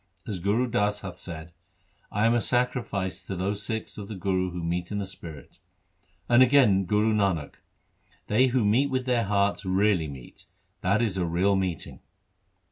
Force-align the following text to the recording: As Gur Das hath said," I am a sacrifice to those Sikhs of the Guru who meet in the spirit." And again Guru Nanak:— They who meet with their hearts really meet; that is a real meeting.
As 0.25 0.39
Gur 0.39 0.65
Das 0.65 1.01
hath 1.01 1.19
said," 1.19 1.53
I 2.11 2.25
am 2.25 2.33
a 2.33 2.41
sacrifice 2.41 3.23
to 3.27 3.35
those 3.35 3.61
Sikhs 3.63 3.99
of 3.99 4.07
the 4.07 4.15
Guru 4.15 4.49
who 4.49 4.63
meet 4.63 4.91
in 4.91 4.97
the 4.97 5.05
spirit." 5.05 5.59
And 6.27 6.41
again 6.41 6.85
Guru 6.85 7.13
Nanak:— 7.13 7.57
They 8.25 8.47
who 8.47 8.63
meet 8.65 8.89
with 8.89 9.05
their 9.05 9.25
hearts 9.25 9.63
really 9.63 10.07
meet; 10.07 10.47
that 10.81 11.03
is 11.03 11.17
a 11.19 11.25
real 11.27 11.55
meeting. 11.55 11.99